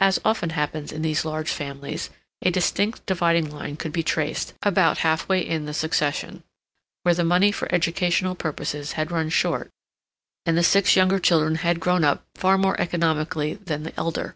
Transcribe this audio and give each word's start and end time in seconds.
As 0.00 0.20
often 0.24 0.50
happens 0.50 0.90
in 0.90 1.02
these 1.02 1.24
large 1.24 1.48
families, 1.48 2.10
a 2.42 2.50
distinct 2.50 3.06
dividing 3.06 3.50
line 3.52 3.76
could 3.76 3.92
be 3.92 4.02
traced, 4.02 4.52
about 4.64 4.98
half 5.06 5.28
way 5.28 5.46
in 5.46 5.64
the 5.64 5.72
succession, 5.72 6.42
where 7.04 7.14
the 7.14 7.22
money 7.22 7.52
for 7.52 7.72
educational 7.72 8.34
purposes 8.34 8.94
had 8.94 9.12
run 9.12 9.28
short, 9.28 9.70
and 10.44 10.58
the 10.58 10.64
six 10.64 10.96
younger 10.96 11.20
children 11.20 11.54
had 11.54 11.78
grown 11.78 12.02
up 12.02 12.26
far 12.34 12.58
more 12.58 12.80
economically 12.80 13.54
than 13.54 13.84
the 13.84 13.94
elder. 13.96 14.34